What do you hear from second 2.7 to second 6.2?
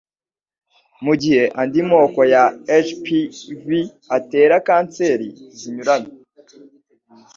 HPV atera kanseri zinyuranye